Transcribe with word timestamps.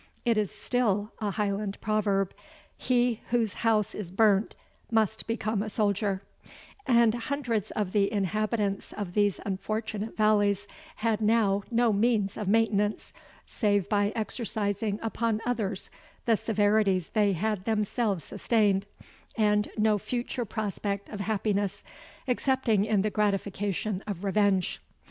It 0.25 0.35
is 0.35 0.49
still 0.49 1.11
a 1.19 1.29
Highland 1.29 1.79
proverb, 1.79 2.33
He 2.75 3.21
whose 3.29 3.53
house 3.61 3.93
is 3.93 4.09
burnt 4.09 4.55
must 4.89 5.27
become 5.27 5.61
a 5.61 5.69
soldier; 5.69 6.23
and 6.87 7.13
hundreds 7.13 7.69
of 7.69 7.91
the 7.91 8.11
inhabitants 8.11 8.93
of 8.93 9.13
these 9.13 9.39
unfortunate 9.45 10.17
valleys 10.17 10.67
had 10.95 11.21
now 11.21 11.61
no 11.69 11.93
means 11.93 12.35
of 12.35 12.47
maintenance, 12.47 13.13
save 13.45 13.87
by 13.89 14.11
exercising 14.15 14.97
upon 15.03 15.39
others 15.45 15.91
the 16.25 16.35
severities 16.35 17.09
they 17.09 17.33
had 17.33 17.65
themselves 17.65 18.23
sustained, 18.23 18.87
and 19.35 19.69
no 19.77 19.99
future 19.99 20.45
prospect 20.45 21.09
of 21.09 21.19
happiness, 21.19 21.83
excepting 22.27 22.85
in 22.85 23.03
the 23.03 23.11
gratification 23.11 24.03
of 24.07 24.23
revenge. 24.23 24.81